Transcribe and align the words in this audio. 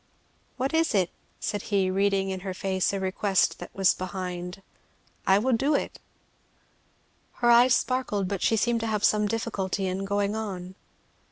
"What 0.57 0.73
is 0.73 0.95
it?" 0.95 1.11
said 1.39 1.61
he, 1.69 1.91
reading 1.91 2.31
in 2.31 2.39
her 2.39 2.55
face 2.55 2.89
that 2.89 2.97
a 2.97 2.99
request 2.99 3.61
was 3.73 3.93
behind. 3.93 4.63
"I 5.27 5.37
will 5.37 5.53
do 5.53 5.75
it." 5.75 5.99
Her 7.33 7.51
eyes 7.51 7.75
sparkled, 7.75 8.27
but 8.27 8.41
she 8.41 8.57
seemed 8.57 8.79
to 8.79 8.87
have 8.87 9.03
some 9.03 9.27
difficulty 9.27 9.85
in 9.85 10.05
going 10.05 10.35
on. 10.35 10.73